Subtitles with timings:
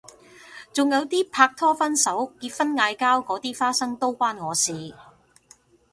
[0.73, 4.95] 仲有啲拍拖分手結婚嗌交嗰啲花生都關我事